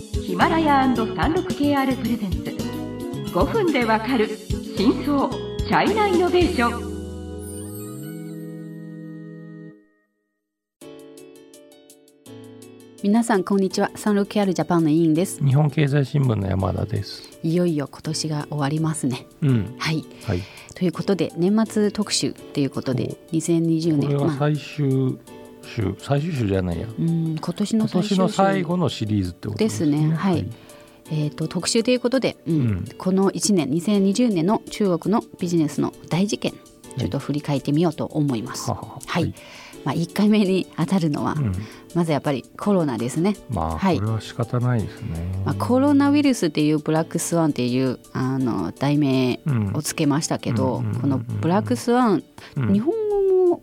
[0.00, 2.38] ヒマラヤ &36KR プレゼンツ。
[3.34, 4.28] 5分でわかる
[4.76, 6.90] 真相チャイナイノベーション。
[13.02, 13.90] 皆さんこんにちは。
[13.94, 15.44] サンロキアルジャパンの委員です。
[15.44, 17.38] 日本経済新聞の山田です。
[17.42, 19.26] いよいよ今年が終わりますね。
[19.42, 19.74] うん。
[19.78, 20.02] はい。
[20.24, 20.40] はい。
[20.74, 24.26] ということで年末特集ということで2020これ年まあ。
[24.28, 25.18] は最終
[25.64, 26.86] 週最終週じゃないや。
[26.86, 29.92] うん今年の最の最後のシリーズってことですね。
[29.92, 30.14] ですね。
[30.14, 30.46] はい。
[31.12, 32.54] えー、と特集ということで、うん。
[32.54, 32.84] うん。
[32.96, 36.52] この1年2020年の中国のビジネスの大事件
[36.98, 38.70] ちょっと振り返ってみようと思います。
[38.70, 38.98] ははは。
[39.06, 39.34] はい、
[39.84, 41.52] まあ、1回目に当たるのは、うん。
[41.94, 43.36] まずやっぱりコロナですね。
[43.48, 43.98] まあ、はい。
[43.98, 49.72] これは仕方ないですね、まあ、コロナウイルスっていうブラックスワンっていうあの題名うん。
[49.74, 52.22] をつけましたけど、このブラックスワン、
[52.56, 52.72] うん。
[52.72, 52.94] 日本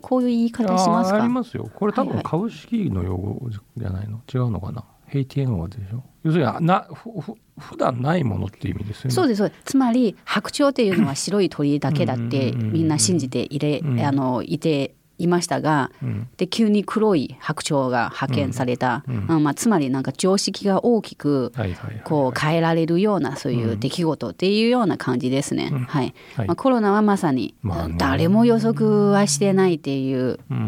[0.08, 1.22] こういう言い方しますか？
[1.22, 1.70] ありますよ。
[1.74, 4.84] これ多分株式の用語じゃないの、違うのかな？
[5.06, 6.02] ヘイティエンゴでしょ？
[6.24, 9.14] 要するになふふ普段ないものっていう意味ですよね。
[9.14, 9.62] そうですそうです。
[9.64, 14.00] つまり白鳥っていうのは白い鳥だけだってみんな信じていれ、うん。
[14.00, 16.28] あのいていましたが、うん。
[16.36, 19.26] で急に黒い白鳥が発見された、うん。
[19.28, 19.44] うん。
[19.44, 21.52] まあ、つまりなんか常識が大きく
[22.04, 25.70] こう変えられるようなそういう出来事っていうような感じですね。
[25.72, 25.78] うん。
[25.84, 26.14] はい。
[26.36, 26.46] はい。
[26.46, 27.54] まあ、コロナはまさに
[27.98, 30.58] 誰も予測はしてないっていう、ううん。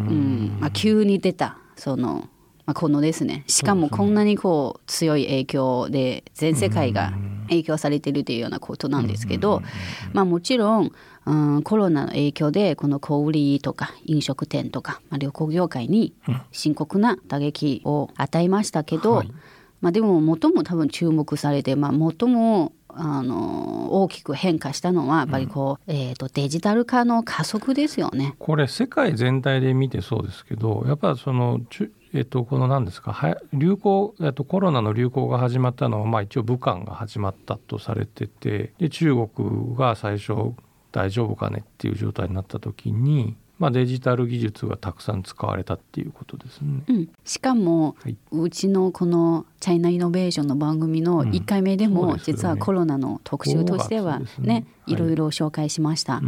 [0.56, 2.28] んまあ、急に出たその、
[2.66, 3.44] まあ、このですね。
[3.46, 7.12] しかもこんなにこう強い影響で全世界が
[7.48, 9.62] 影響されてるというようなことなんですけど、
[10.12, 10.92] まあ、もちろん、
[11.26, 16.14] うん、コロナの影響でこの小売りとか飲食店とか、まあ、旅行業界に
[16.50, 19.32] 深刻な打撃を与えましたけど、はい
[19.80, 28.34] まあ、でも最も多分注目されて、まあ、最もあの大きく変化したのはやっぱりこう、えー、とデジタル化の加速ですよね。
[28.38, 40.32] これ世界全体で見てそうですけどやっぱそのちゅえっとこの何ですかは流行えっとコロナの流行が始まったのはまあ一応武漢が始まったとされててで中国が最初
[40.92, 46.82] 大丈夫かねっていう状態になった時に、まあ、デジタル技術がたくさん使われたっていうことですね。
[46.88, 48.16] うん、しかも、はい。
[48.32, 54.46] うちのこの「チャイナイノベーション」の番組の1回目でうんも、実はコロナの特集としては5月ですね。
[54.46, 54.92] ねはい。
[54.94, 56.22] いろいろ紹介しました。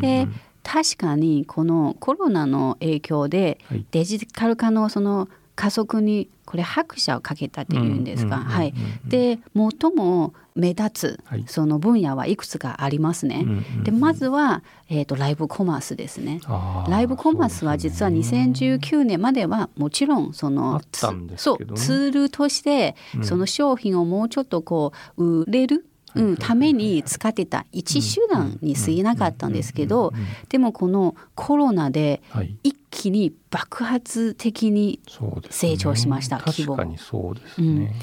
[0.00, 0.26] で
[0.62, 3.84] 確かにこのコロナの影響ではい。
[3.90, 5.28] デジタル化のその
[5.60, 11.44] 加速にこれ拍車をかけたっていうんですか、うんうんうんうんはい、で最も目立つはい。
[11.46, 13.42] その分野はいくつかありますね。
[13.44, 16.40] うんうんうんでまずは、えー、とライブコマースですね。
[16.88, 18.50] ライブコマースは実はそうですね。
[18.54, 23.24] 2019年まではもちろんそあのったんですそうツールとしてうん。
[23.24, 25.84] その商品をもうちょっとこう売れる、
[26.14, 30.12] うん、ために使ってた一手段に過ぎなかったんですけど
[30.48, 32.56] でもこのコロナではい。
[32.64, 35.00] 一気に爆発的に
[35.50, 37.94] 成長しました規模確かにそうですね。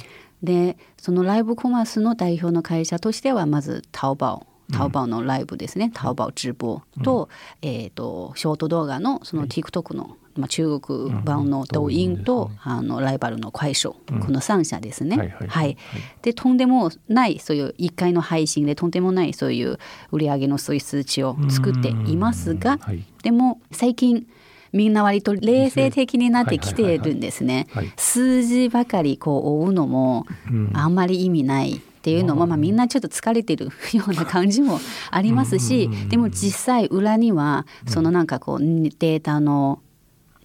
[0.44, 7.30] でそのライブコマースの代表の会社としてはまずタオバオタオバオのライブですね、タオバオ直播と,、
[7.62, 15.18] えー、とショート動画のその TikTok の、まあ、中国版の抖音と、うんうんあのライバルの快手、うんこの3社ですね。
[15.18, 15.78] はいはいはい
[16.22, 19.78] でとんでもないそういう1回の配信でとんでもないそういう
[20.12, 22.80] 売り上げのそういう数値を作っていますが、うん。
[22.80, 23.04] はい。
[23.24, 24.28] でも最近
[24.78, 27.68] みんな割と冷静的になってきてるんですね。
[27.98, 30.72] 数字ばかりこう追うのもうん。
[30.74, 31.80] あんまり意味ないっ
[32.10, 34.80] ていうのも、まあ、みんなちょっと疲れてるような感じも
[35.12, 39.82] ありますしでも実際裏にはそのなんかこうデータの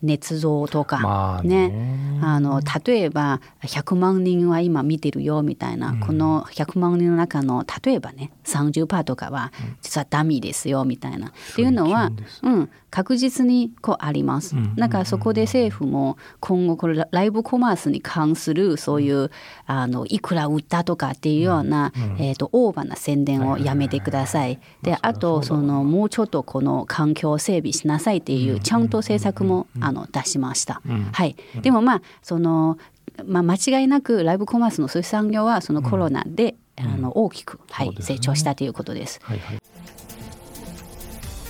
[0.03, 2.11] 捏造とか、まあね。
[2.25, 9.53] あの例えば100万人は今見てるよみたいな、この100万人の中の例えばね30%とかは
[9.83, 12.13] 実はダミーですよみたいな、っていうのは
[12.43, 14.55] うん、確実にこうあります。
[14.57, 14.75] うん。
[14.77, 19.31] だからそこで政府も今後これラライブコマースに関するそういう
[19.67, 24.61] あのいくら売ったとかっていうような、えー、とオーバーな宣伝をやめてください。
[24.83, 30.83] であとそのもうちょっとこの環境を整備しなさいっていうちゃんと政策もあの出しました。
[31.13, 32.79] はい、でもまあその
[33.27, 37.97] まあ、間違いなくライブコマースのそういう産業はそのコロナで、あの大きく、はいね。
[38.01, 39.21] 成長したということです。
[39.23, 39.59] はいはい。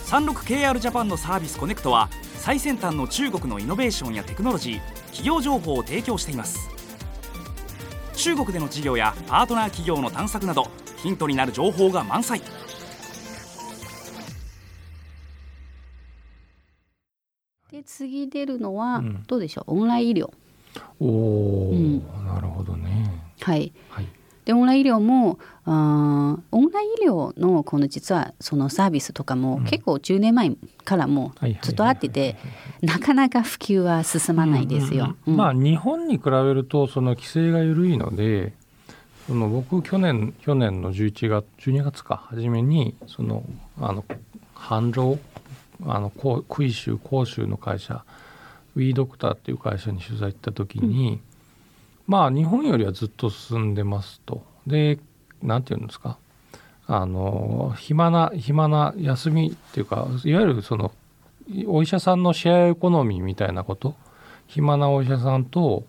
[0.06, 6.68] 36KR ジャパンのサービスコネクトは最先端の中国のイノベーションやテクノロジー企業情報を提供しています。
[8.14, 12.42] 中国での事業やパートナー企業の探索などヒントになる情報が満載
[18.02, 19.24] 次出るのは、うん。
[19.26, 19.78] どうでしょう？
[19.78, 20.30] オンライン医療。
[21.00, 22.02] おお、うん。
[22.26, 23.22] なるほどね。
[23.40, 24.06] はい、はい。
[24.44, 29.64] でオンライン医療もあーオンライン医療のこの実はそのサービスとかもうん。
[29.64, 31.32] 結構10年前からも
[31.62, 32.36] ずっとあってて
[32.80, 35.14] なかなか普及は進まないですよ。
[35.26, 38.52] まあ日本に比べるとその規制が緩いので
[39.28, 43.44] その僕去年去年の11月12月か初めにその
[43.80, 44.04] あの
[44.54, 45.20] 繁盛
[45.86, 48.04] あの杭州杭州の会社
[48.76, 51.20] ウィードクターっていう会社に取材行った時に、うん、
[52.06, 54.44] まあ日本よりはずっと進んでますと。
[54.66, 54.98] で
[55.42, 56.18] 何て言うんですか？
[56.86, 60.92] あの暇な暇な休みっていうかいわゆるその
[61.66, 63.94] お医者さんのシェアエコノミーみたいなこと
[64.46, 65.84] 暇なお医者さんと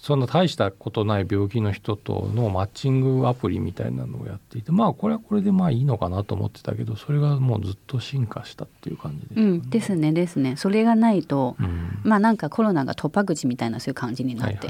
[0.00, 9.42] そんな大したことない病気の人とのマッチングアプリみたいなのをやっていてまあこれはこれでまあいいのかなと思ってたけどそれがもうずっと進化したっていう感じですね。
[9.42, 10.56] うん、ですねですね。
[10.56, 14.68] それがないと、うん、まあなんかコロナが突破口みたいなそういう感じになって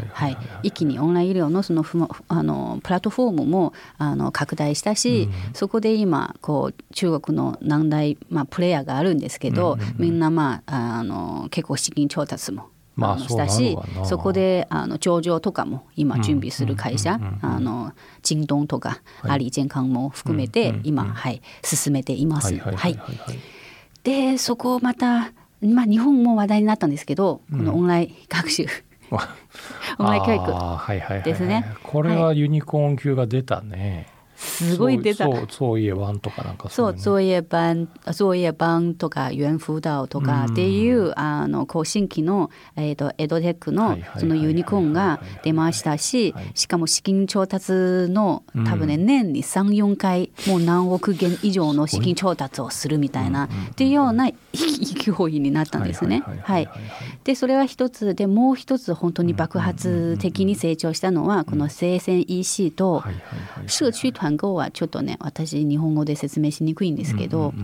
[0.62, 1.84] 一気にオンライン医療のその
[2.28, 17.92] あのプラットフォームもあの拡大したし、うん、そこで今こう中国の難題、まあ、プレイヤーがあるんですけど、みんなまああの結構資金調達もまあ、したしそこであの上場とかも今準備する会社、あの
[18.22, 22.56] 京東とか、はい、アリ健康も含めて今、はい、進めています。
[22.58, 22.98] はい、
[24.02, 28.66] でそこまた、まあ、日本も話題になったんですけど、このオンライン学習。
[29.98, 31.72] オンライン教育ですね。
[31.84, 34.17] これはユニコーン級が出たね。
[34.38, 35.24] すごい出た。
[35.24, 56.22] そうそういえばんとかなんかそう、そういえばん、そういえばんとか、ユンフダオとかっていう、あの、こう新規の、えっ、ー、と、エドテックの、そのユニコーンが出ましたし、しかも資金調達の、多分ね、年に3、4回、もう何億元以上の資金調達をするみたいな、っていうような勢いになったんですね。
[56.42, 56.68] はい。
[57.24, 63.02] で、それは一つで、もう一つ本当に爆発的に成長したのは、この生鮮 EC と、
[63.66, 67.54] 社区团単語はちょっとね私日本語で説明しにくいんですけど、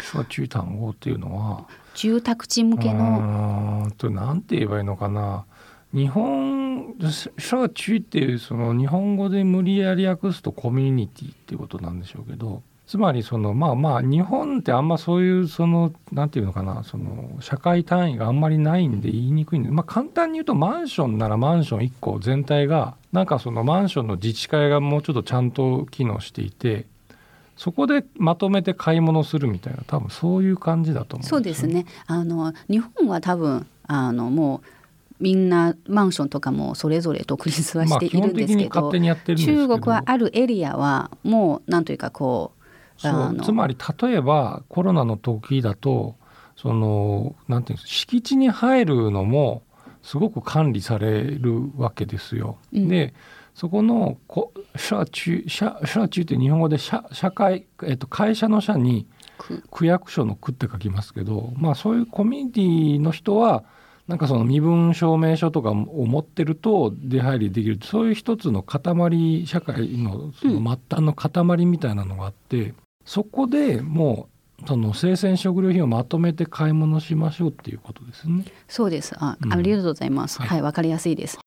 [0.00, 5.44] 社中単語っていうのは住宅地向けのとなんて言えばいいのかな
[5.92, 6.94] 日本
[7.38, 26.84] 社中っていうその日本語で無理やり訳すとコミュニティっていうことなんでしょうけどつまりそのまあまあ日本ってあんまそういうそのなんていうのかなその社会単位があんまりないんで言いにくいんで、まあ、簡単に言うとマンションならマンション1個全体がなんかそのマンションの自治会がもうちょっとちゃんと機能していて
[27.56, 31.86] そこでまとめて買い物するみたいな多分そういう感じだと思う、ね、そうですね。
[32.06, 34.66] あの日本は多分あのもう
[35.18, 42.61] みんなマンションとかもそれぞれ独立はしているんですけど,、中国はあるエリアはもうなんというかこう
[42.96, 46.16] そうつまり例えばコロナの時だと
[46.56, 49.62] そのなんていうんです敷地に入るのも
[50.02, 52.58] すごく管理されるわけですよ。
[52.72, 53.14] うん、で
[53.54, 59.06] そこのこ社中社社中って日本語で社社会、えっと、会社の社に
[59.70, 63.64] 区役所の区って書きますけど、まあ、そういうコミュニティの人は
[64.08, 74.28] なんかその身分証明書とかを持ってると出入りできるそういう一つの塊社会のその末端の塊みたいなのがあって、そこでも
[74.60, 78.44] うその生鮮食料品をまとめて買い物しましょうっていうことですね。
[78.68, 79.14] そうです。
[79.18, 80.40] あ、うん、ありがとうございます。
[80.40, 81.38] はい、わ、はい、かりやすいです。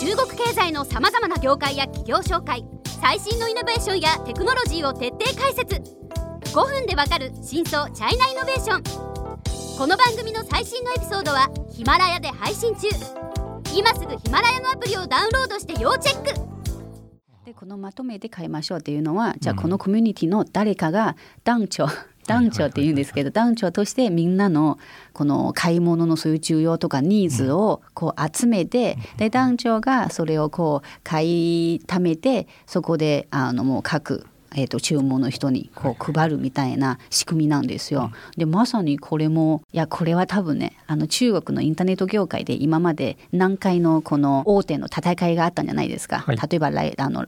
[0.00, 2.64] 中国経済のさまざまな業界や企業紹介、
[3.00, 5.82] 最新のイノベーションやテクノロジーを徹底解説。
[6.52, 9.17] 5分でわかる真相チャイナイノベーション。
[9.78, 12.88] この番組の最新のエピソードはヒマラヤで配信中。
[13.72, 16.34] 今すぐヒマラヤのアプリをダウンロードして要チェック。
[17.46, 21.86] でこのまとめて買いましょうっていうのはじゃあこのコミュニティの誰かが団長、
[22.26, 24.80] 団長って言うんですけど団長としてみんなの
[25.12, 38.10] この買い物のそういう需要とかニーズをこう集めてで団長がそれをこう買いためてそこであのもう各えーと、注文の人にこう配るみたいな仕組みなんですよ。
[38.36, 46.20] でまさにこれもいやこれは多分ねあの中国のインターネット業界で今まで何回のこの大手の戦いがあったんじゃないですか。
[46.20, 47.26] はい、例えばあの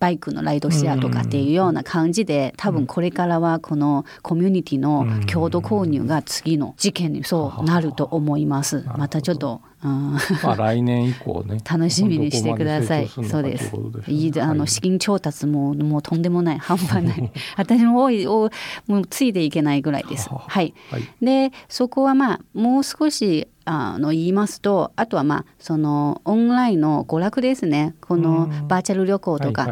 [0.00, 8.82] バイクのライドシェアとかっていうような感じで、多分これからはこのコミュニティの共同購入が次の事件にそうなると思います。
[8.96, 13.08] またちょっとまあ来年以降ね 楽しみにしてください。
[13.08, 13.72] そうです。
[14.08, 17.32] いいあの資金調達ももうとんでもない 半端ない。
[17.56, 18.50] 私も多いお
[18.86, 20.28] もうついていけないぐらいです。
[20.28, 20.74] はい。
[20.90, 27.94] はい、でそこはまあもう少しあの言いますとあとはまあそのオンラインの娯楽ですね。
[28.00, 29.68] このバーチャル旅行とか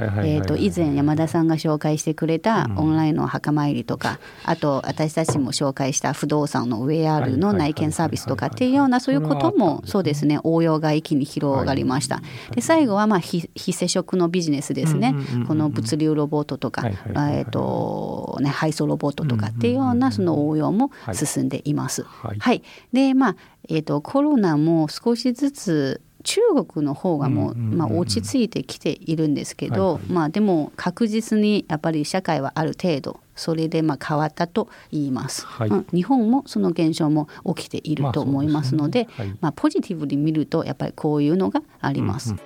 [0.56, 12.22] 以前山田さんが紹介してくれたオンラインの墓参りとかあと私たちも紹介した不動産の VR の内見サービスとかっていうようなそういうこともそうですね応用が一気に広がりました。
[12.54, 15.14] で最後はまあ非接触のビジネスですね。
[15.46, 22.04] この物流ロボットとかえっとね配送ロボットとかっていうようなその応用も進んでいます。
[22.04, 23.36] はい、でまあ
[23.68, 30.12] えーと、コロナも少しずつ中国の方がもう、まあ、落ち着いてきているんですけど、はいはい。
[30.12, 35.68] まあでも確実にやっぱり社会はある程度それでまあ変わったと言います、はい。
[35.68, 35.86] うん。
[35.92, 39.26] 日本もその現象も起きていると思いますので,、まあですね。
[39.26, 39.38] はい。
[39.40, 42.30] まあ、ポジティブに見るとやっぱりこういうのがあります。
[42.30, 42.42] うんうん。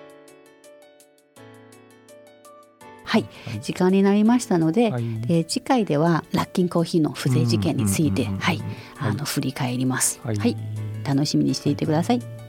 [3.05, 3.27] はい、
[3.61, 5.03] 時間になりましたので、はい。
[5.03, 8.63] えー次回ではラッキンコーヒーの不正事件について、はい、はい。
[8.99, 10.21] あの振り返ります。
[10.23, 10.37] はい。
[10.37, 10.57] はい、
[11.03, 12.42] 楽しみにしていてください。